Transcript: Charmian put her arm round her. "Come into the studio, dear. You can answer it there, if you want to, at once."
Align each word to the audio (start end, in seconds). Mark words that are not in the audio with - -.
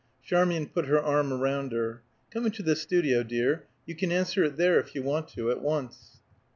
Charmian 0.23 0.65
put 0.65 0.85
her 0.87 0.99
arm 0.99 1.31
round 1.31 1.73
her. 1.73 2.01
"Come 2.31 2.47
into 2.47 2.63
the 2.63 2.75
studio, 2.75 3.21
dear. 3.21 3.67
You 3.85 3.93
can 3.95 4.11
answer 4.11 4.43
it 4.43 4.57
there, 4.57 4.79
if 4.79 4.95
you 4.95 5.03
want 5.03 5.27
to, 5.35 5.51
at 5.51 5.61
once." 5.61 6.17